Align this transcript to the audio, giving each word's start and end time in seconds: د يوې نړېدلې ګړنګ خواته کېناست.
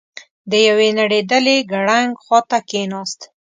د 0.49 0.51
يوې 0.67 0.89
نړېدلې 0.99 1.57
ګړنګ 1.71 2.11
خواته 2.23 2.59
کېناست. 2.69 3.21